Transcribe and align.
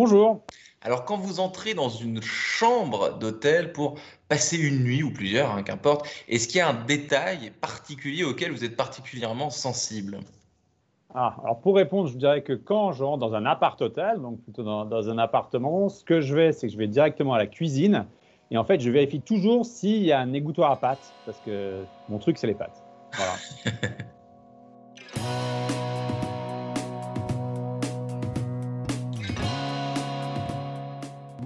Bonjour. 0.00 0.44
Alors, 0.80 1.04
quand 1.04 1.16
vous 1.16 1.40
entrez 1.40 1.74
dans 1.74 1.88
une 1.88 2.22
chambre 2.22 3.18
d'hôtel 3.18 3.72
pour 3.72 3.96
passer 4.28 4.56
une 4.56 4.84
nuit 4.84 5.02
ou 5.02 5.12
plusieurs, 5.12 5.50
hein, 5.50 5.64
qu'importe, 5.64 6.06
est-ce 6.28 6.46
qu'il 6.46 6.58
y 6.58 6.60
a 6.60 6.68
un 6.68 6.84
détail 6.84 7.50
particulier 7.60 8.22
auquel 8.22 8.52
vous 8.52 8.64
êtes 8.64 8.76
particulièrement 8.76 9.50
sensible? 9.50 10.20
Ah, 11.16 11.34
alors 11.42 11.58
pour 11.58 11.74
répondre, 11.74 12.08
je 12.08 12.16
dirais 12.16 12.42
que 12.42 12.52
quand 12.52 12.92
je 12.92 13.02
rentre 13.02 13.18
dans 13.18 13.34
un 13.34 13.44
appart-hôtel, 13.44 14.20
donc 14.20 14.40
plutôt 14.44 14.62
dans, 14.62 14.84
dans 14.84 15.10
un 15.10 15.18
appartement, 15.18 15.88
ce 15.88 16.04
que 16.04 16.20
je 16.20 16.32
vais, 16.32 16.52
c'est 16.52 16.68
que 16.68 16.72
je 16.72 16.78
vais 16.78 16.86
directement 16.86 17.34
à 17.34 17.38
la 17.38 17.48
cuisine 17.48 18.06
et 18.52 18.56
en 18.56 18.62
fait, 18.62 18.78
je 18.78 18.92
vérifie 18.92 19.20
toujours 19.20 19.66
s'il 19.66 20.04
y 20.04 20.12
a 20.12 20.20
un 20.20 20.32
égouttoir 20.32 20.70
à 20.70 20.76
pâtes 20.76 21.12
parce 21.26 21.40
que 21.40 21.82
mon 22.08 22.18
truc, 22.18 22.38
c'est 22.38 22.46
les 22.46 22.54
pâtes. 22.54 22.84
Voilà. 23.14 23.34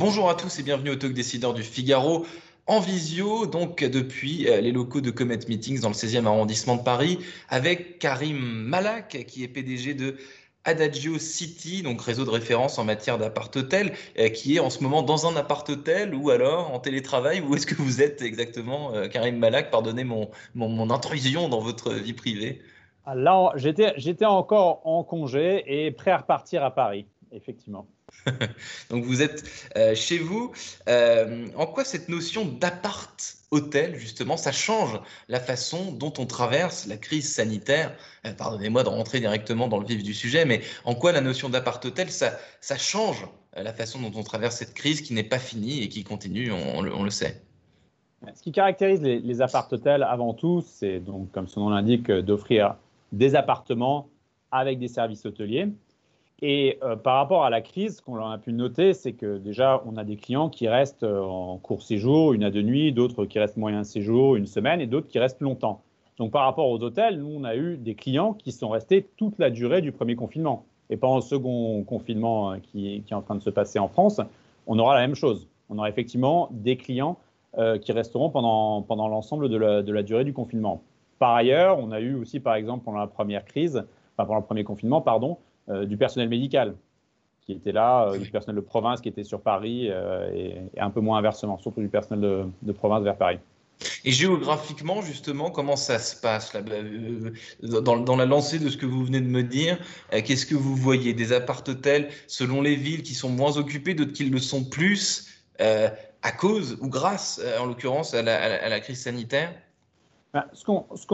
Bonjour 0.05 0.29
à 0.29 0.35
tous 0.35 0.59
et 0.59 0.65
bienvenue 0.65 0.91
au 0.91 0.97
Talk 0.97 1.13
Décideur 1.13 1.55
du 1.55 1.63
Figaro 1.63 2.27
en 2.67 2.81
visio, 2.81 3.47
donc 3.47 3.85
depuis 3.85 4.49
euh, 4.49 4.61
les 4.61 4.73
locaux 4.73 5.01
de 5.01 5.13
Comet 5.13 5.39
Meetings 5.47 5.79
dans 5.79 5.91
le 5.91 5.95
16e 5.95 6.27
arrondissement 6.27 6.75
de 6.75 6.83
Paris, 6.83 7.21
avec 7.49 8.01
Karim 8.01 8.37
Malak, 8.37 9.25
qui 9.29 9.45
est 9.45 9.49
PDG 9.49 9.95
de 9.95 10.17
Adagio 10.65 11.21
City, 11.21 11.83
donc 11.83 12.03
réseau 12.03 12.25
de 12.25 12.31
référence 12.31 12.81
en 12.81 12.85
matière 12.85 13.17
d'appart-hôtel, 13.17 13.93
euh, 14.19 14.29
qui 14.29 14.57
est 14.57 14.59
en 14.59 14.71
ce 14.71 14.83
moment 14.83 15.03
dans 15.03 15.29
un 15.29 15.37
appart-hôtel 15.37 16.17
ou 16.17 16.31
alors 16.31 16.75
en 16.75 16.81
télétravail. 16.81 17.41
Où 17.41 17.55
est-ce 17.55 17.69
que 17.69 17.77
vous 17.77 18.03
êtes 18.03 18.23
exactement, 18.23 18.93
euh, 18.97 19.07
Karim 19.07 19.39
Malak 19.39 19.71
Pardonnez 19.71 20.03
mon, 20.03 20.33
mon, 20.57 20.91
intrusion 20.91 21.49
dans 21.49 21.61
votre 21.61 21.93
vie 21.93 22.13
privée? 22.13 22.61
Là, 23.07 23.53
j'étais 23.55 24.25
encore 24.25 24.81
en 24.85 25.05
congé 25.05 25.63
et 25.69 25.93
prêt 25.93 26.11
à 26.11 26.19
repartir 26.19 26.65
à 26.65 26.75
Paris, 26.75 27.07
effectivement. 27.33 27.87
Donc 28.91 29.05
vous 29.05 29.23
êtes 29.23 29.45
euh, 29.77 29.95
chez 29.95 30.19
vous. 30.19 30.53
Euh, 30.89 31.49
en 31.57 31.67
quoi 31.67 31.85
cette 31.85 32.09
notion 32.09 32.45
d'appart-hôtel, 32.45 33.97
justement, 33.97 34.37
ça 34.37 34.53
change 34.53 35.01
la 35.29 35.41
façon 35.41 35.93
dont 35.93 36.13
on 36.19 36.27
traverse 36.27 36.87
la 36.87 36.97
crise 36.97 37.33
sanitaire? 37.33 37.97
Euh, 38.27 38.35
Pardonnez-moi 38.35 38.85
de 38.85 38.89
rentrer 38.89 39.21
directement 39.21 39.69
dans 39.69 39.79
le 39.79 39.87
vif 39.87 40.03
du 40.03 40.15
sujet, 40.15 40.45
mais 40.45 40.61
en 40.85 40.95
quoi 40.95 41.13
la 41.13 41.21
notion 41.21 41.49
d'appart-hôtel, 41.49 42.11
ça, 42.11 42.39
ça 42.61 42.77
change 42.77 43.27
la 43.55 43.73
façon 43.73 44.01
dont 44.01 44.19
on 44.19 44.23
traverse 44.23 44.57
cette 44.57 44.75
crise 44.75 45.03
qui 45.03 45.13
n'est 45.13 45.23
pas 45.23 45.39
finie 45.39 45.83
et 45.83 45.89
qui 45.89 46.05
continue, 46.05 46.53
on, 46.53 46.79
on, 46.79 46.83
le, 46.83 46.95
on 46.95 47.03
le, 47.03 47.11
sait? 47.11 47.43
Ce 48.35 48.43
qui 48.43 48.53
caractérise 48.53 49.03
les, 49.03 49.19
les 49.19 49.43
appart-hôtels 49.43 50.03
avant 50.03 50.33
tout, 50.33 50.63
c'est 50.65 51.01
donc, 51.01 51.31
comme 51.33 51.49
son 51.49 51.63
nom 51.63 51.71
l'indique, 51.71 52.11
d'offrir 52.11 52.77
des 53.11 53.35
appartements 53.35 54.09
avec 54.51 54.79
des 54.79 54.89
services 54.89 55.27
hôteliers. 55.27 55.69
Et 56.45 56.81
euh, 56.83 56.97
par 56.97 57.15
rapport 57.15 57.45
à 57.45 57.51
la 57.51 57.61
crise, 57.61 57.99
ce 57.99 58.03
qu'on 58.03 58.17
a 58.17 58.37
pu 58.37 58.53
noter, 58.53 58.95
c'est 58.95 59.13
que 59.13 59.39
déjà, 59.39 59.81
on 59.87 59.97
a 59.97 60.03
des 60.03 60.17
clients 60.17 60.49
qui 60.49 60.67
restent 60.67 61.05
euh, 61.05 61.23
en 61.23 61.57
court 61.59 61.83
séjour, 61.83 62.33
une 62.33 62.43
à 62.43 62.51
deux 62.51 62.63
nuits, 62.63 62.93
d'autres 62.93 63.27
qui 63.27 63.39
restent 63.39 63.57
moyen 63.57 63.85
séjour, 63.85 64.35
une 64.35 64.47
semaine, 64.47 64.81
et 64.81 64.89
d'autres 64.89 65.07
qui 65.07 65.21
restent 65.21 65.41
longtemps. 65.41 65.83
Donc 66.19 66.33
par 66.33 66.43
rapport 66.43 66.69
aux 66.69 66.83
hôtels, 66.83 67.21
nous, 67.21 67.33
on 67.33 67.45
a 67.45 67.55
eu 67.55 67.77
des 67.77 67.95
clients 67.95 68.33
qui 68.35 68.51
sont 68.51 68.71
restés 68.71 69.09
toute 69.17 69.39
la 69.39 69.51
durée 69.51 69.83
du 69.83 69.93
premier 69.93 70.17
confinement. 70.17 70.67
Et 70.91 70.97
pendant 70.97 71.17
le 71.17 71.23
second 71.23 71.85
confinement 71.85 72.53
euh, 72.53 72.57
qui, 72.61 73.05
est 73.09 73.15
en 73.15 73.23
train 73.23 73.37
de 73.37 73.43
se 73.43 73.51
passer 73.51 73.79
en 73.79 73.87
France, 73.87 74.21
on 74.67 74.81
aura 74.81 74.97
la 74.97 75.03
même 75.03 75.15
chose. 75.15 75.49
On 75.71 75.79
aura 75.79 75.89
effectivement 75.89 76.49
des 76.51 76.77
clients 76.77 77.19
qui 77.83 77.93
resteront 77.93 78.31
pendant, 78.31 78.81
pendant 78.81 79.09
l'ensemble 79.09 79.51
de 79.51 79.59
la, 79.59 80.03
durée 80.03 80.25
du 80.25 80.33
confinement. 80.33 80.81
Par 81.19 81.35
ailleurs, 81.35 81.79
on 81.79 81.93
a 81.93 82.01
eu 82.01 82.15
aussi, 82.15 82.41
par 82.41 82.55
exemple, 82.55 82.83
pendant 82.83 82.99
la 82.99 83.07
première 83.07 83.45
crise, 83.45 83.85
pendant 84.17 84.37
le 84.37 84.43
premier 84.43 84.65
confinement, 84.65 85.03
pardon, 85.03 85.37
du 85.69 85.97
personnel 85.97 86.29
médical 86.29 86.75
qui 87.45 87.53
était 87.53 87.73
là, 87.73 88.09
euh, 88.09 88.19
du 88.19 88.31
personnel 88.31 88.57
de 88.57 88.67
province 88.67 89.01
qui 89.01 89.09
était 89.09 89.25
sur 89.25 89.41
Paris 89.41 89.89
euh, 89.91 90.31
et, 90.33 90.63
et, 90.75 90.81
un 90.81 90.91
peu 90.91 91.01
moins 91.01 91.19
inversement, 91.19 91.59
surtout 91.59 91.81
du 91.81 91.89
personnel 91.89 92.21
de, 92.21 92.45
de, 92.63 92.73
province 92.73 93.03
vers 93.03 93.17
Paris. 93.17 93.39
Et 94.05 94.13
géographiquement, 94.13 95.03
justement, 95.03 95.51
comment 95.51 95.75
ça 95.75 95.99
se 95.99 96.21
passe 96.21 96.55
là, 96.55 96.61
dans, 97.63 97.99
dans, 97.99 98.17
la 98.17 98.27
lancée 98.27 98.61
de 98.61 98.69
ce 98.69 98.77
que 98.77 98.87
vous 98.87 99.05
venez 99.05 99.21
de 99.21 99.27
me 99.27 99.43
dire 99.43 99.77
Qu'est-ce 100.11 100.47
que 100.47 100.55
vous 100.55 100.77
voyez? 100.77 101.15
Des 101.15 101.33
appart-hôtels 101.33 102.09
selon 102.29 102.63
les 102.63 102.77
villes 102.77 103.03
qui 103.03 103.15
sont 103.15 103.29
moins 103.29 103.57
occupées, 103.57 103.95
d'autres 103.95 104.13
qui 104.13 104.25
le 104.25 104.39
sont 104.39 104.63
plus, 104.63 105.43
euh, 105.61 105.89
à 106.23 106.31
cause 106.31 106.79
ou 106.81 106.89
grâce, 106.89 107.41
en 107.61 107.67
l'occurrence, 107.67 108.15
à, 108.15 108.21
à, 108.21 108.21
à 108.21 108.69
la 108.69 108.79
crise 108.79 109.03
sanitaire? 109.03 109.53
Ce 110.53 110.65
qu'on, 110.65 110.87
ce 110.95 111.07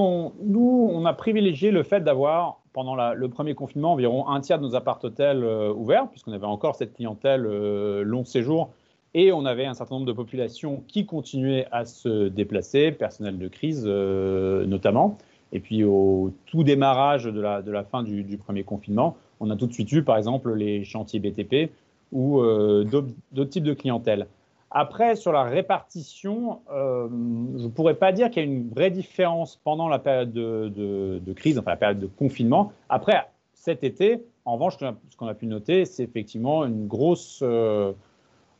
nous, 0.44 0.90
on 0.92 1.06
a 1.06 1.14
privilégié 1.14 1.70
le 1.70 1.82
fait 1.82 2.00
d'avoir, 2.00 2.60
pendant 2.78 2.94
le 2.94 3.28
premier 3.28 3.56
confinement, 3.56 3.94
environ 3.94 4.28
un 4.28 4.40
tiers 4.40 4.60
de 4.60 4.62
nos 4.62 4.76
appart-hôtels 4.76 5.42
euh, 5.42 5.72
ouverts, 5.72 6.06
puisqu'on 6.08 6.30
avait 6.30 6.46
encore 6.46 6.76
cette 6.76 6.94
clientèle 6.94 7.44
euh, 7.44 8.04
long 8.04 8.24
séjour, 8.24 8.70
et 9.14 9.32
on 9.32 9.46
avait 9.46 9.66
un 9.66 9.74
certain 9.74 9.96
nombre 9.96 10.06
de 10.06 10.12
populations 10.12 10.84
qui 10.86 11.04
continuaient 11.04 11.66
à 11.72 11.84
se 11.84 12.28
déplacer, 12.28 12.92
personnel 12.92 13.36
de 13.36 13.48
crise 13.48 13.82
euh, 13.84 14.64
notamment. 14.64 15.18
Et 15.50 15.58
puis 15.58 15.82
au 15.82 16.32
tout 16.46 16.62
démarrage 16.62 17.24
de 17.24 17.40
la, 17.40 17.82
fin 17.82 18.04
du, 18.04 18.22
du, 18.22 18.38
premier 18.38 18.62
confinement, 18.62 19.16
on 19.40 19.50
a 19.50 19.56
tout 19.56 19.66
de 19.66 19.72
suite 19.72 19.90
eu, 19.90 20.04
par 20.04 20.16
exemple, 20.16 20.54
les 20.54 20.84
chantiers 20.84 21.18
BTP 21.18 21.72
ou 22.12 22.38
euh, 22.38 22.84
d'autres 22.84 23.50
types 23.50 23.64
de 23.64 23.74
clientèle. 23.74 24.28
Après, 24.70 25.16
sur 25.16 25.32
la 25.32 25.44
répartition, 25.44 26.60
euh, 26.70 27.08
je 27.56 27.64
ne 27.64 27.68
pourrais 27.68 27.94
pas 27.94 28.12
dire 28.12 28.30
qu'il 28.30 28.42
y 28.42 28.46
a 28.46 28.48
une 28.48 28.68
vraie 28.68 28.90
différence 28.90 29.56
pendant 29.64 29.88
la 29.88 29.98
période 29.98 30.32
de, 30.32 31.32
crise, 31.34 31.58
enfin 31.58 31.70
la 31.70 31.76
période 31.76 32.00
de 32.00 32.06
confinement. 32.06 32.72
Après, 32.88 33.28
cet 33.54 33.82
été, 33.82 34.22
en 34.44 34.54
revanche, 34.54 34.76
ce 34.78 35.16
qu'on 35.16 35.26
a 35.26 35.34
pu 35.34 35.46
noter, 35.46 35.86
c'est 35.86 36.04
effectivement 36.04 36.66
une 36.66 36.86
grosse, 36.86 37.40
euh, 37.42 37.92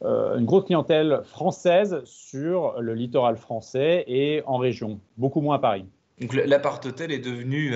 euh, 0.02 0.38
une 0.38 0.46
grosse 0.46 0.64
clientèle 0.64 1.20
française 1.24 2.00
sur 2.04 2.80
le 2.80 2.94
littoral 2.94 3.36
français 3.36 4.04
et 4.06 4.42
en 4.46 4.56
région, 4.56 5.00
beaucoup 5.19 5.42
moins 5.42 5.56
à 5.56 5.58
Paris. 5.58 5.84
Donc 6.20 6.32
l'appart-hôtel 6.34 7.12
est 7.12 7.19
devenu 7.19 7.75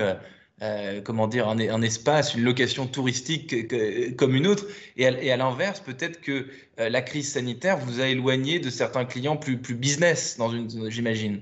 euh, 0.63 1.01
comment 1.01 1.27
dire, 1.27 1.49
un, 1.49 1.59
un, 1.59 1.81
espace, 1.81 2.35
une 2.35 2.43
location 2.43 2.87
touristique 2.87 3.49
que, 3.49 3.61
que, 3.67 4.13
comme 4.13 4.33
une 4.33 4.47
autre. 4.47 4.65
Et 4.97 5.05
à, 5.05 5.21
et 5.21 5.31
à 5.31 5.37
l'inverse, 5.37 5.81
peut-être 5.81 6.21
que 6.21 6.47
euh, 6.79 6.89
la 6.89 7.01
crise 7.01 7.33
sanitaire 7.33 7.77
vous 7.77 7.99
a 7.99 8.07
éloigné 8.07 8.59
de 8.59 8.69
certains 8.69 9.03
clients 9.03 9.35
plus, 9.35 9.57
plus 9.57 9.75
business, 9.75 10.37
dans 10.37 10.49
une, 10.49 10.89
j'imagine. 10.89 11.41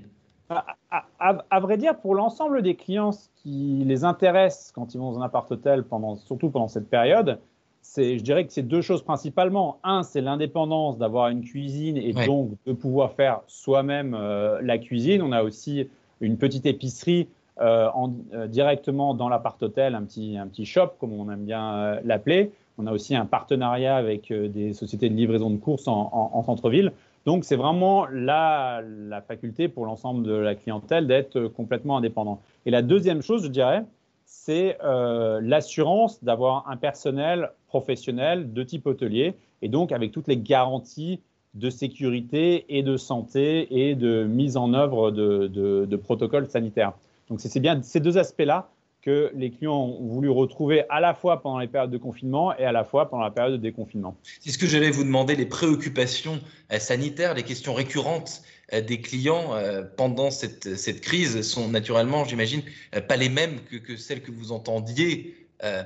À, 0.50 0.64
à, 0.90 1.44
à, 1.50 1.60
vrai 1.60 1.78
dire, 1.78 1.96
pour 1.98 2.14
l'ensemble 2.14 2.62
des 2.62 2.74
clients, 2.74 3.12
ce 3.12 3.28
qui 3.42 3.82
les 3.86 4.04
intéresse 4.04 4.72
quand 4.74 4.94
ils 4.94 4.98
vont 4.98 5.12
dans 5.12 5.20
un 5.20 5.24
appart-hôtel, 5.24 5.84
pendant, 5.84 6.16
surtout 6.16 6.50
pendant 6.50 6.68
cette 6.68 6.90
période, 6.90 7.38
c'est, 7.80 8.18
je 8.18 8.22
dirais 8.22 8.44
que 8.46 8.52
c'est 8.52 8.62
deux 8.62 8.82
choses 8.82 9.02
principalement. 9.02 9.78
Un, 9.84 10.02
c'est 10.02 10.20
l'indépendance 10.20 10.98
d'avoir 10.98 11.28
une 11.28 11.42
cuisine 11.42 11.96
et 11.96 12.12
ouais. 12.12 12.26
donc 12.26 12.50
de 12.66 12.72
pouvoir 12.72 13.12
faire 13.12 13.40
soi-même 13.46 14.14
euh, 14.14 14.60
la 14.62 14.78
cuisine. 14.78 15.22
On 15.22 15.32
a 15.32 15.42
aussi 15.42 15.88
une 16.20 16.38
petite 16.38 16.66
épicerie 16.66 17.28
euh, 17.60 17.90
euh, 18.32 18.46
directement 18.46 19.12
dans 19.12 19.28
l'appart-hôtel, 19.28 19.94
un 19.94 20.02
petit, 20.04 20.38
un 20.38 20.46
petit 20.46 20.64
shop, 20.64 20.92
comme 20.98 21.12
on 21.12 21.30
aime 21.30 21.44
bien 21.44 21.74
euh, 21.74 22.00
l'appeler. 22.02 22.50
On 22.78 22.86
a 22.86 22.92
aussi 22.92 23.14
un 23.14 23.26
partenariat 23.26 23.96
avec 23.96 24.32
des 24.32 24.72
sociétés 24.72 25.10
de 25.10 25.14
livraison 25.14 25.50
de 25.50 25.58
courses 25.58 25.86
en, 25.86 26.08
en, 26.12 26.30
en 26.32 26.42
centre-ville. 26.42 26.92
Donc, 27.26 27.44
c'est 27.44 27.56
vraiment 27.56 28.06
la, 28.10 28.80
la, 28.82 29.20
faculté 29.20 29.68
pour 29.68 29.84
l'ensemble 29.84 30.22
de 30.24 30.32
la 30.32 30.54
clientèle 30.54 31.06
d'être 31.06 31.48
complètement 31.48 31.98
indépendant. 31.98 32.40
Et 32.64 32.70
la 32.70 32.80
deuxième 32.80 33.20
chose, 33.20 33.44
je 33.44 33.48
dirais, 33.48 33.84
c'est 34.24 34.78
l'assurance 34.82 36.24
d'avoir 36.24 36.66
un 36.68 36.78
personnel 36.78 37.50
professionnel 37.68 38.52
de 38.54 38.62
type 38.62 38.86
hôtelier 38.86 39.34
et 39.60 39.68
donc 39.68 39.92
avec 39.92 40.10
toutes 40.10 40.26
les 40.26 40.38
garanties 40.38 41.20
de 41.52 41.68
sécurité 41.68 42.64
et 42.76 42.82
de 42.82 42.96
santé 42.96 43.88
et 43.88 43.94
de 43.94 44.24
mise 44.24 44.56
en 44.56 44.72
œuvre 44.72 45.10
de 45.10 45.96
protocoles 45.96 46.48
sanitaires. 46.48 46.94
Donc 47.32 47.40
c'est 47.40 47.60
bien 47.60 47.80
ces 47.82 47.98
deux 47.98 48.18
aspects-là 48.18 48.68
que 49.00 49.32
les 49.34 49.50
clients 49.50 49.72
ont 49.72 50.06
voulu 50.06 50.28
retrouver 50.28 50.84
à 50.90 51.00
la 51.00 51.14
fois 51.14 51.40
pendant 51.40 51.60
les 51.60 51.66
périodes 51.66 51.90
de 51.90 51.96
confinement 51.96 52.54
et 52.58 52.66
à 52.66 52.72
la 52.72 52.84
fois 52.84 53.08
pendant 53.08 53.22
la 53.22 53.30
période 53.30 53.54
de 53.54 53.56
déconfinement. 53.56 54.18
C'est 54.40 54.50
ce 54.50 54.58
que 54.58 54.66
j'allais 54.66 54.90
vous 54.90 55.02
demander, 55.02 55.34
les 55.34 55.46
préoccupations 55.46 56.40
euh, 56.70 56.78
sanitaires, 56.78 57.32
les 57.32 57.42
questions 57.42 57.72
récurrentes 57.72 58.42
euh, 58.74 58.82
des 58.82 59.00
clients 59.00 59.54
euh, 59.54 59.82
pendant 59.96 60.30
cette, 60.30 60.76
cette 60.76 61.00
crise 61.00 61.40
sont 61.40 61.68
naturellement, 61.68 62.26
j'imagine, 62.26 62.60
pas 63.08 63.16
les 63.16 63.30
mêmes 63.30 63.60
que, 63.62 63.76
que, 63.76 63.96
celles 63.96 64.20
que 64.20 64.30
vous 64.30 64.52
entendiez 64.52 65.36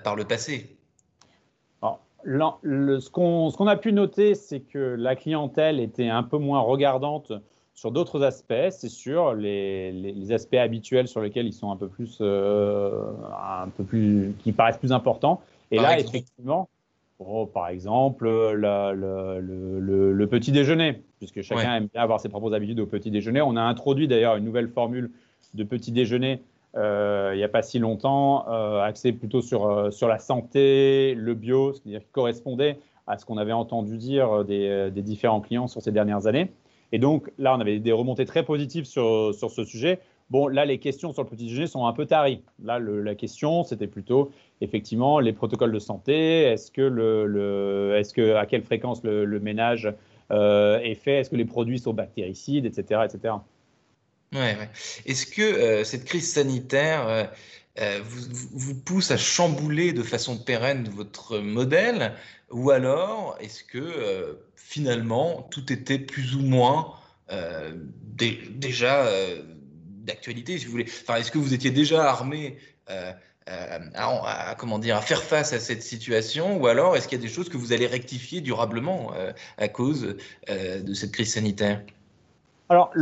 par 0.02 0.16
le 0.16 0.24
passé. 0.24 0.74
Alors, 2.24 2.60
ce 2.64 3.08
qu'on 3.08 3.66
a 3.68 3.76
pu 3.76 3.92
noter, 3.92 4.34
c'est 4.34 4.60
que 4.60 4.96
la 4.98 5.14
clientèle 5.14 5.78
était 5.78 6.08
un 6.08 6.24
peu 6.24 6.38
moins 6.38 6.60
regardante 6.60 7.32
sur 7.76 7.92
d'autres 7.92 8.24
aspects, 8.24 8.70
c'est 8.70 8.88
sûr, 8.88 9.34
les, 9.34 9.92
les, 9.92 10.32
aspects 10.32 10.54
habituels 10.54 11.06
sur 11.06 11.20
lesquels 11.20 11.46
ils 11.46 11.52
sont 11.52 11.70
un 11.70 11.76
peu 11.76 11.88
plus, 11.88 12.18
euh, 12.20 13.04
un 13.62 13.68
peu 13.68 13.84
plus, 13.84 14.34
qui 14.40 14.50
paraissent 14.50 14.78
plus 14.78 14.92
importants. 14.92 15.40
Et 15.70 15.76
là, 15.76 15.98
effectivement, 16.00 16.68
oh, 17.20 17.46
par 17.46 17.68
exemple, 17.68 18.24
le, 18.24 18.94
le, 18.94 20.12
le, 20.12 20.26
petit 20.26 20.52
déjeuner, 20.52 21.02
puisque 21.18 21.42
chacun 21.42 21.76
aime 21.76 21.88
bien 21.92 22.02
avoir 22.02 22.18
ses 22.18 22.28
propres 22.28 22.52
habitudes 22.54 22.80
au 22.80 22.86
petit 22.86 23.10
déjeuner. 23.10 23.40
On 23.42 23.56
a 23.56 23.62
introduit 23.62 24.08
d'ailleurs 24.08 24.36
une 24.36 24.44
nouvelle 24.44 24.68
formule 24.68 25.12
de 25.54 25.62
petit 25.62 25.92
déjeuner 25.92 26.40
euh, 26.76 27.30
il 27.32 27.38
n'y 27.38 27.44
a 27.44 27.48
pas 27.48 27.62
si 27.62 27.78
longtemps, 27.78 28.46
euh, 28.48 28.82
axé 28.82 29.12
plutôt 29.12 29.40
sur, 29.40 29.66
euh, 29.66 29.90
sur 29.90 30.08
la 30.08 30.18
santé, 30.18 31.14
le 31.14 31.34
bio, 31.34 31.72
c'est-à-dire 31.72 32.00
qui 32.00 32.10
correspondait 32.12 32.78
à 33.06 33.16
ce 33.16 33.24
qu'on 33.24 33.38
avait 33.38 33.52
entendu 33.52 33.96
dire 33.96 34.44
des, 34.44 34.90
des, 34.90 35.02
différents 35.02 35.40
clients 35.40 35.68
sur 35.68 35.80
ces 35.80 35.92
dernières 35.92 36.26
années. 36.26 36.50
Et 36.96 36.98
donc 36.98 37.30
là, 37.36 37.54
on 37.54 37.60
avait 37.60 37.78
des 37.78 37.92
remontées 37.92 38.24
très 38.24 38.42
positives 38.42 38.86
sur, 38.86 39.34
sur 39.34 39.50
ce 39.50 39.64
sujet. 39.64 39.98
Bon, 40.30 40.48
là, 40.48 40.64
les 40.64 40.78
questions 40.78 41.12
sur 41.12 41.24
le 41.24 41.28
petit 41.28 41.44
déjeuner 41.44 41.66
sont 41.66 41.86
un 41.86 41.92
peu 41.92 42.06
taries. 42.06 42.42
Là, 42.64 42.78
la 42.78 43.14
question, 43.14 43.64
c'était 43.64 43.86
plutôt 43.86 44.30
effectivement 44.62 45.20
les 45.20 45.34
protocoles 45.34 45.72
de 45.72 45.78
santé. 45.78 46.44
Est-ce 46.44 46.70
que, 46.70 46.80
le, 46.80 47.26
le 47.26 47.96
est-ce 47.98 48.14
que 48.14 48.36
à 48.36 48.46
quelle 48.46 48.62
fréquence 48.62 49.02
le, 49.04 49.26
ménage 49.40 49.92
est 50.30 50.94
fait? 50.94 51.18
Est-ce 51.18 51.28
que 51.28 51.36
les 51.36 51.44
produits 51.44 51.80
sont 51.80 51.92
bactéricides, 51.92 52.64
etc., 52.64 53.02
etc. 53.04 53.34
Ouais, 54.32 54.56
Est-ce 55.04 55.26
que 55.26 55.42
euh, 55.42 55.84
cette 55.84 56.06
crise 56.06 56.32
sanitaire 56.32 57.30
euh, 57.78 57.98
euh, 57.98 58.00
vous, 58.04 58.48
vous, 58.52 58.74
pousse 58.74 59.10
à 59.10 59.16
chambouler 59.16 59.92
de 59.92 60.02
façon 60.02 60.38
pérenne 60.38 60.88
votre 60.88 61.38
modèle 61.38 62.14
ou 62.50 62.70
alors 62.70 63.36
est-ce 63.40 63.64
que 63.64 64.38
finalement 64.54 65.42
tout 65.50 65.72
était 65.72 65.98
plus 65.98 66.36
ou 66.36 66.42
moins 66.42 66.94
déjà 68.12 69.08
d'actualité, 70.04 70.58
si 70.58 70.66
vous 70.66 70.70
voulez? 70.70 70.86
Enfin, 71.02 71.16
est-ce 71.16 71.32
que 71.32 71.38
vous 71.38 71.54
étiez 71.54 71.72
déjà 71.72 72.08
armé 72.08 72.58
comment 74.58 74.78
dire, 74.78 74.96
à 74.96 75.00
faire 75.00 75.22
face 75.22 75.52
à 75.52 75.58
cette 75.58 75.82
situation? 75.82 76.56
Ou 76.60 76.68
alors 76.68 76.96
est-ce 76.96 77.08
qu'il 77.08 77.18
y 77.18 77.20
a 77.20 77.26
des 77.26 77.32
choses 77.32 77.48
que 77.48 77.56
vous 77.56 77.72
allez 77.72 77.88
rectifier 77.88 78.40
durablement 78.40 79.12
à 79.58 79.68
cause 79.68 80.16
de 80.48 80.94
cette 80.94 81.10
crise 81.10 81.32
sanitaire? 81.34 81.82
Alors, 82.68 82.92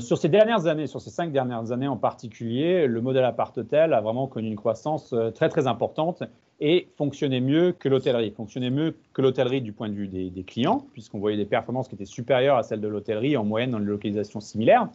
sur 0.00 0.18
ces 0.18 0.28
dernières 0.28 0.66
années, 0.66 0.86
sur 0.86 1.00
ces 1.00 1.08
cinq 1.08 1.32
dernières 1.32 1.72
années 1.72 1.88
en 1.88 1.96
particulier, 1.96 2.86
le 2.86 3.00
modèle 3.00 3.24
appart-hôtel 3.24 3.94
a 3.94 4.00
vraiment 4.02 4.26
connu 4.26 4.48
une 4.48 4.56
croissance 4.56 5.14
euh, 5.14 5.30
très 5.30 5.48
très 5.48 5.66
importante 5.66 6.22
et 6.60 6.88
fonctionnait 6.96 7.40
mieux 7.40 7.72
que 7.72 7.88
l'hôtellerie. 7.88 8.30
Fonctionnait 8.30 8.70
mieux 8.70 8.94
que 9.14 9.22
l'hôtellerie 9.22 9.62
du 9.62 9.72
point 9.72 9.88
de 9.88 9.94
vue 9.94 10.08
des, 10.08 10.44
clients, 10.44 10.86
puisqu'on 10.92 11.18
voyait 11.18 11.38
des 11.38 11.46
performances 11.46 11.88
qui 11.88 11.94
étaient 11.94 12.04
supérieures 12.04 12.58
à 12.58 12.62
celles 12.62 12.82
de 12.82 12.88
l'hôtellerie 12.88 13.38
en 13.38 13.44
moyenne 13.44 13.70
dans 13.70 13.78
les 13.78 13.86
localisations 13.86 14.40
similaires, 14.40 14.88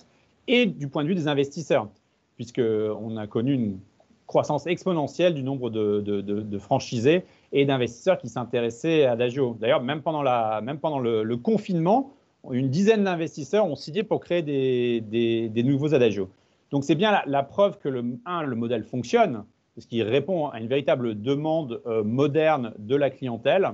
et 0.48 0.68
du 0.68 0.88
point 0.88 1.04
de 1.04 1.10
vue 1.10 1.16
des 1.16 1.28
investisseurs, 1.28 1.88
puisqu'on 2.36 3.18
a 3.18 3.28
connu 3.28 3.54
une 3.54 3.80
croissance 4.28 4.68
exponentielle 4.68 5.34
du 5.34 5.42
nombre 5.42 5.72
de, 5.72 6.58
franchisés 6.60 7.26
et 7.52 7.66
d'investisseurs 7.66 8.20
qui 8.20 8.30
s'intéressaient 8.30 9.06
à 9.06 9.14
Adagio. 9.14 9.58
D'ailleurs, 9.60 9.82
même 9.82 10.02
pendant 10.02 10.22
le 10.22 11.38
confinement, 11.38 12.14
une 12.52 12.70
dizaine 12.70 13.04
d'investisseurs 13.04 13.66
ont 13.66 13.76
signé 13.76 14.04
pour 14.04 14.20
créer 14.20 14.42
des, 14.42 15.64
nouveaux 15.64 15.94
adagios. 15.94 16.30
Donc 16.72 16.84
c'est 16.84 16.96
bien 16.96 17.22
la, 17.26 17.44
preuve 17.44 17.78
que 17.80 17.90
le, 17.90 18.04
un, 18.26 18.44
le 18.44 18.56
modèle 18.56 18.84
fonctionne, 18.84 19.44
parce 19.76 19.86
qu'il 19.86 20.04
répond 20.04 20.48
à 20.48 20.60
une 20.60 20.68
véritable 20.68 21.22
demande 21.22 21.82
euh, 21.86 22.04
moderne 22.04 22.74
de 22.78 22.96
la 22.96 23.10
clientèle, 23.10 23.72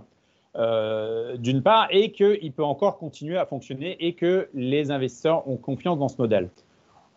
euh, 0.55 1.35
d'une 1.37 1.61
part, 1.61 1.87
et 1.91 2.11
qu'il 2.11 2.53
peut 2.53 2.63
encore 2.63 2.97
continuer 2.97 3.37
à 3.37 3.45
fonctionner 3.45 3.97
et 4.05 4.13
que 4.13 4.49
les 4.53 4.91
investisseurs 4.91 5.47
ont 5.49 5.57
confiance 5.57 5.99
dans 5.99 6.07
ce 6.07 6.17
modèle. 6.17 6.49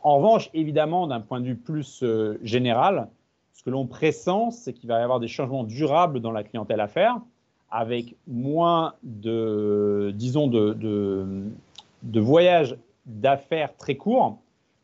En 0.03 0.17
revanche, 0.17 0.51
évidemment, 0.55 1.06
d'un 1.06 1.21
point 1.21 1.41
de 1.41 1.47
vue 1.47 1.56
plus 1.56 2.03
euh, 2.03 2.39
général, 2.43 3.09
ce 3.53 3.62
que 3.62 3.71
l'on 3.71 3.87
pressent, 3.87 4.51
c'est 4.51 4.73
qu'il 4.73 4.89
va 4.89 5.01
y 5.01 5.03
avoir 5.03 5.21
des 5.21 5.29
changements 5.29 5.65
durables 5.65 6.21
dans 6.21 6.33
la 6.33 6.44
clientèle 6.44 6.81
à 6.81 6.89
faire 6.89 7.21
avec 7.70 8.15
moins 8.26 8.94
de, 9.03 10.12
disons, 10.15 10.47
de, 10.47 10.75
de, 12.03 12.20
voyages 12.20 12.76
d'affaires 13.06 13.76
très 13.76 13.97
courts. 13.97 14.38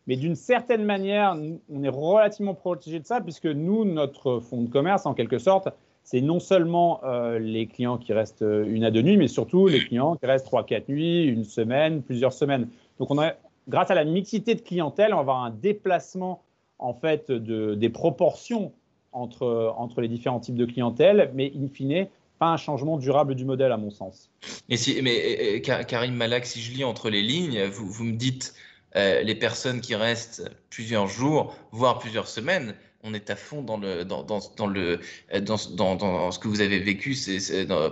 Mais 0.07 0.17
d'une 0.17 0.35
certaine 0.35 0.85
manière, 0.85 1.37
on 1.73 1.83
est 1.83 1.89
relativement 1.89 2.55
protégé 2.55 3.01
de 3.01 3.07
ça, 3.07 3.21
puisque 3.21 3.47
nous, 3.47 3.85
notre 3.87 4.41
fonds 4.41 4.63
de 4.63 4.69
commerce, 4.69 5.07
en 5.07 5.15
quelque 5.15 5.39
sorte, 5.39 5.69
c'est 6.03 6.21
non 6.21 6.41
seulement 6.41 7.01
euh, 7.05 7.39
les 7.39 7.67
clients 7.67 7.97
qui 7.97 8.13
restent 8.13 8.45
une 8.45 8.85
à 8.85 8.91
deux 8.91 9.01
nuits, 9.01 9.17
mais 9.17 9.29
surtout 9.29 9.67
les 9.67 9.81
clients 9.81 10.17
qui 10.17 10.27
restent 10.27 10.45
trois, 10.45 10.65
quatre 10.65 10.91
nuits, 10.91 11.25
une 11.25 11.45
semaine, 11.45 12.03
plusieurs 12.03 12.35
semaines. 12.35 12.69
Donc, 12.99 13.11
on 13.11 13.19
a, 13.19 13.33
grâce 13.69 13.91
à 13.91 13.95
la 13.95 14.05
mixité 14.05 14.55
de 14.55 14.61
clientèle, 14.61 15.15
on 15.15 15.17
va 15.17 15.21
avoir 15.21 15.45
un 15.45 15.51
déplacement 15.51 16.43
en 16.79 16.93
fait 16.93 17.31
de, 17.31 17.75
des 17.75 17.89
proportions 17.89 18.73
entre, 19.13 19.73
entre 19.79 20.01
les 20.01 20.09
différents 20.09 20.41
types 20.41 20.57
de 20.57 20.67
clientèle, 20.67 21.31
mais 21.35 21.53
in 21.57 21.69
fine, 21.69 22.07
pas 22.39 22.47
un 22.47 22.57
changement 22.57 22.99
durable 22.99 23.35
du 23.35 23.45
modèle, 23.45 23.73
à 23.73 23.77
mon 23.77 23.91
sens. 23.91 24.31
Mais, 24.69 24.77
si, 24.77 25.01
mais 25.03 25.63
Karim 25.63 26.15
Malak, 26.15 26.47
si 26.47 26.61
je 26.61 26.73
lis 26.73 26.85
entre 26.85 27.11
les 27.11 27.23
lignes, 27.23 27.65
vous, 27.65 27.87
vous 27.89 28.05
me 28.05 28.17
dites 28.17 28.55
euh, 28.97 29.23
les 29.23 29.35
personnes 29.35 29.81
qui 29.81 29.95
restent 29.95 30.49
plusieurs 30.71 31.09
jours, 31.09 31.57
voire 31.73 31.99
plusieurs 31.99 32.29
semaines, 32.29 32.75
on 33.05 33.13
est 33.13 33.29
à 33.29 33.37
fond 33.37 33.63
dans 33.63 33.77
le 33.77 34.05
dans, 34.05 34.23
le 34.67 34.99
dans, 35.41 36.31
ce 36.31 36.39
que 36.39 36.49
vous 36.49 36.61
avez 36.63 36.79
vécu 36.79 37.15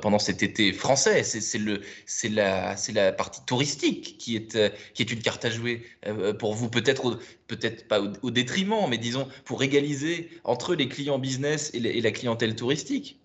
pendant 0.01 0.19
cet 0.19 0.43
été 0.43 0.73
français. 0.73 1.23
C'est, 1.23 1.59
la 2.31 2.77
la 2.95 3.13
partie 3.13 3.45
touristique 3.45 4.17
qui 4.19 4.37
est 4.37 4.59
qui 4.95 5.03
est 5.03 5.13
une 5.13 5.21
carte 5.21 5.45
à 5.45 5.51
jouer 5.51 5.85
euh, 6.07 6.33
pour 6.33 6.55
vous 6.55 6.71
peut-être 6.71 7.19
peut-être 7.47 7.89
pas 7.89 8.01
au, 8.23 8.31
détriment, 8.31 8.89
mais 8.89 8.97
disons 8.97 9.29
pour 9.45 9.63
égaliser 9.63 10.31
entre 10.45 10.75
les 10.75 10.89
clients 10.89 11.19
business 11.19 11.71
et, 11.75 11.79
et 11.79 12.01
la 12.01 12.11
clientèle 12.11 12.57
touristique. 12.57 13.22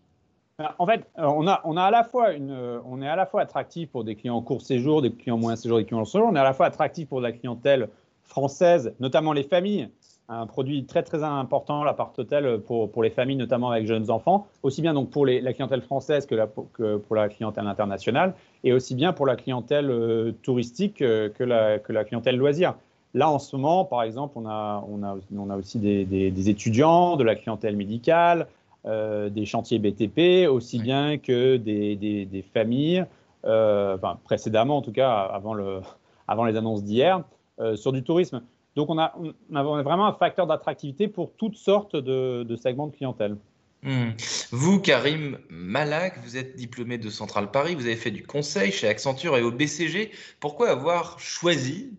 En 0.80 0.88
fait, 0.88 1.06
euh, 1.20 1.28
on, 1.28 1.46
a, 1.46 1.62
euh, 1.64 1.64
on 1.64 1.78
est 1.78 3.08
à 3.08 3.16
la 3.16 3.26
fois 3.28 3.42
attractif 3.42 3.92
pour 3.92 4.04
des 4.04 4.16
clients 4.16 4.42
court 4.42 4.64
séjour, 4.64 5.04
des 5.04 5.12
clients 5.12 5.38
moyen 5.38 5.56
séjour, 5.56 5.78
des 5.78 5.86
clients 5.86 6.00
long 6.00 6.06
séjour. 6.06 6.28
On 6.32 6.36
est 6.36 6.40
à 6.40 6.44
la 6.44 6.54
fois 6.54 6.66
attractif 6.66 7.08
pour 7.08 7.22
la 7.22 7.32
clientèle 7.32 7.90
française, 8.24 8.96
notamment 9.00 9.34
les 9.34 9.44
familles. 9.44 9.90
Un 10.30 10.48
produit 10.48 10.86
très 10.86 11.04
très 11.04 11.24
important, 11.24 11.84
l'appart-hôtel, 11.84 12.60
pour, 12.62 12.92
pour 12.92 13.04
les 13.04 13.12
familles, 13.12 13.36
notamment 13.36 13.70
avec 13.70 13.86
jeunes 13.86 14.10
enfants, 14.10 14.48
aussi 14.64 14.82
bien 14.82 14.96
donc 14.96 15.12
pour 15.12 15.28
la 15.28 15.54
clientèle 15.54 15.82
française 15.82 16.26
que, 16.26 16.34
la, 16.34 16.48
pour 16.48 17.16
la 17.16 17.30
clientèle 17.30 17.68
internationale, 17.68 18.34
et 18.64 18.74
aussi 18.74 18.96
bien 18.96 19.14
pour 19.14 19.28
la 19.28 19.36
clientèle 19.36 19.92
euh, 19.92 20.32
touristique 20.42 20.98
que, 20.98 21.44
la, 21.44 21.78
que 21.78 21.94
la 21.94 22.04
clientèle 22.04 22.36
loisir. 22.36 22.74
Là, 23.14 23.30
en 23.30 23.40
ce 23.40 23.56
moment, 23.56 23.86
par 23.86 24.02
exemple, 24.02 24.34
on 24.38 24.48
a, 24.48 24.84
on 24.90 25.04
a, 25.04 25.18
on 25.38 25.50
a 25.52 25.56
aussi 25.56 25.78
des, 25.78 26.04
des 26.04 26.50
étudiants, 26.50 27.16
de 27.16 27.24
la 27.24 27.36
clientèle 27.36 27.78
médicale, 27.78 28.48
euh, 28.88 29.30
des 29.30 29.46
chantiers 29.46 29.80
BTP, 29.80 30.50
aussi 30.50 30.80
bien 30.80 31.18
que 31.18 31.58
des, 31.58 32.46
familles, 32.54 33.06
euh, 33.44 33.98
précédemment 34.24 34.78
en 34.78 34.82
tout 34.82 34.94
cas, 34.94 35.12
avant, 35.12 35.54
le, 35.54 35.82
avant 36.28 36.46
les 36.46 36.56
annonces 36.56 36.84
d'hier, 36.84 37.22
euh, 37.60 37.76
sur 37.76 37.92
du 37.92 38.02
tourisme. 38.02 38.42
Donc 38.78 38.90
on 38.90 38.98
a, 38.98 39.14
on 39.52 39.56
a, 39.56 39.64
vraiment 39.84 40.08
un 40.08 40.14
facteur 40.14 40.48
d'attractivité 40.48 41.10
pour 41.10 41.34
toutes 41.34 41.58
sortes 41.58 41.98
de, 41.98 42.56
segments 42.56 42.88
de 42.88 42.94
clientèle. 42.94 43.36
Hmm. 43.84 44.12
Vous, 44.52 44.80
Karim 44.80 45.38
Malak, 45.50 46.20
vous 46.24 46.38
êtes 46.38 46.56
diplômé 46.56 46.98
de 46.98 47.10
Centrale 47.10 47.52
Paris, 47.52 47.76
vous 47.76 47.88
avez 47.88 47.98
fait 47.98 48.12
du 48.12 48.26
conseil 48.26 48.72
chez 48.72 48.88
Accenture 48.88 49.36
et 49.36 49.42
au 49.42 49.52
BCG. 49.52 50.12
Pourquoi 50.40 50.70
avoir 50.70 51.20
choisi 51.20 51.92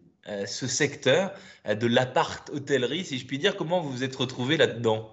ce 0.47 0.67
secteur 0.67 1.33
de 1.69 1.87
l'appart-hôtellerie, 1.87 3.05
si 3.05 3.19
je 3.19 3.27
puis 3.27 3.39
dire? 3.39 3.57
Comment 3.57 3.81
vous 3.81 3.91
vous 3.91 4.05
êtes 4.05 4.17
retrouvé 4.17 4.57
là-dedans? 4.57 5.13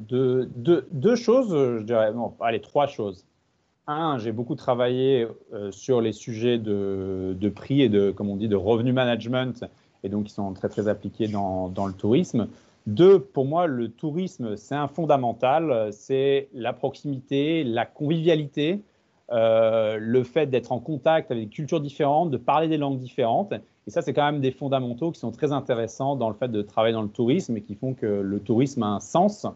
Deux, 0.00 1.16
choses, 1.16 1.50
je 1.50 1.82
dirais, 1.82 2.12
non, 2.12 2.34
allez, 2.40 2.60
trois 2.60 2.86
choses. 2.86 3.24
Un, 3.86 4.18
j'ai 4.18 4.32
beaucoup 4.32 4.54
travaillé 4.54 5.26
euh, 5.52 5.70
sur 5.70 6.00
les 6.00 6.12
sujets 6.12 6.58
de, 6.58 7.52
prix 7.54 7.82
et 7.82 7.88
de, 7.88 8.10
comme 8.10 8.30
on 8.30 8.36
dit, 8.36 8.48
de 8.48 8.56
revenu 8.56 8.92
management, 8.92 9.64
et 10.02 10.08
donc 10.08 10.24
qui 10.24 10.32
sont 10.32 10.52
très 10.54 10.68
très 10.68 10.88
appliqués 10.88 11.28
dans, 11.28 11.68
dans 11.68 11.86
le 11.86 11.92
tourisme. 11.92 12.48
Deux, 12.86 13.18
pour 13.18 13.44
moi, 13.46 13.66
le 13.66 13.88
tourisme, 13.88 14.56
c'est 14.56 14.74
un 14.74 14.88
fondamental, 14.88 15.90
c'est 15.92 16.48
la 16.54 16.72
proximité, 16.72 17.64
la 17.64 17.86
convivialité, 17.86 18.82
euh, 19.34 19.98
le 20.00 20.22
fait 20.22 20.46
d'être 20.46 20.70
en 20.70 20.78
contact 20.78 21.30
avec 21.32 21.48
des 21.48 21.54
cultures 21.54 21.80
différentes, 21.80 22.30
de 22.30 22.36
parler 22.36 22.68
des 22.68 22.76
langues 22.76 22.98
différentes. 22.98 23.52
Et 23.86 23.90
ça, 23.90 24.00
c'est 24.00 24.14
quand 24.14 24.24
même 24.24 24.40
des 24.40 24.52
fondamentaux 24.52 25.10
qui 25.10 25.18
sont 25.18 25.32
très 25.32 25.52
intéressants 25.52 26.14
dans 26.14 26.28
le 26.28 26.36
fait 26.36 26.48
de 26.48 26.62
travailler 26.62 26.94
dans 26.94 27.02
le 27.02 27.08
tourisme 27.08 27.56
et 27.56 27.60
qui 27.60 27.74
font 27.74 27.94
que 27.94 28.06
le 28.06 28.40
tourisme 28.40 28.84
a 28.84 28.86
un 28.86 29.00
sens 29.00 29.46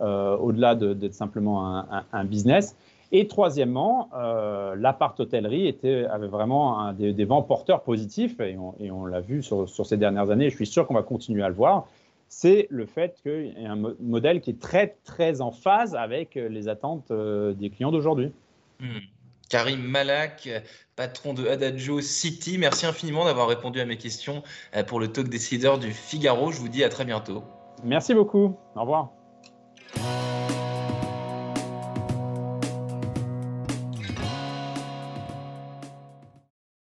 euh, 0.00 0.36
au-delà 0.36 0.76
d'être 0.76 1.14
simplement 1.14 1.84
un, 2.12 2.24
business. 2.24 2.76
Et 3.12 3.26
troisièmement, 3.26 4.10
euh, 4.14 4.76
l'appart-hôtellerie 4.76 5.74
avait 6.10 6.28
vraiment 6.28 6.92
des, 6.92 7.24
vents 7.24 7.42
porteurs 7.42 7.82
positifs, 7.82 8.38
et 8.40 8.56
on, 8.58 9.06
l'a 9.06 9.20
vu 9.20 9.42
sur, 9.42 9.68
ces 9.68 9.96
dernières 9.96 10.30
années, 10.30 10.50
je 10.50 10.56
suis 10.56 10.66
sûr 10.66 10.86
qu'on 10.86 10.94
va 10.94 11.02
continuer 11.02 11.42
à 11.42 11.48
le 11.48 11.54
voir, 11.54 11.86
c'est 12.28 12.66
le 12.70 12.86
fait 12.86 13.18
qu'il 13.22 13.54
y 13.60 13.66
a 13.66 13.72
un 13.72 13.94
modèle 14.00 14.40
qui 14.40 14.50
est 14.50 14.60
très, 14.60 14.96
très 15.04 15.40
en 15.40 15.50
phase 15.50 15.94
avec 15.94 16.34
les 16.34 16.68
attentes 16.68 17.10
euh, 17.10 17.54
des 17.54 17.70
clients 17.70 17.92
d'aujourd'hui. 17.92 18.32
Hmm. 18.80 18.98
Karim 19.48 19.80
Malak, 19.80 20.48
patron 20.96 21.34
de 21.34 21.46
Adagio 21.46 22.00
City, 22.00 22.58
merci 22.58 22.86
infiniment 22.86 23.24
d'avoir 23.24 23.48
répondu 23.48 23.80
à 23.80 23.84
mes 23.84 23.98
questions 23.98 24.42
euh, 24.74 24.82
pour 24.82 24.98
le 24.98 25.08
talk 25.08 25.28
décideur 25.28 25.78
du 25.78 25.92
Figaro. 25.92 26.50
Je 26.50 26.58
vous 26.58 26.68
dis 26.68 26.82
à 26.82 26.88
très 26.88 27.04
bientôt. 27.04 27.44
Merci 27.84 28.14
beaucoup. 28.14 28.56
Au 28.74 28.80
revoir. 28.80 29.15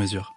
mesure. 0.00 0.34